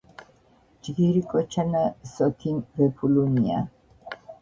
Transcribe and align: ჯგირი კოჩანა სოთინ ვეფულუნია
ჯგირი 0.83 1.21
კოჩანა 1.31 1.83
სოთინ 2.13 2.57
ვეფულუნია 2.75 3.59